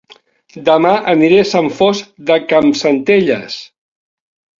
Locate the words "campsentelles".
2.53-3.59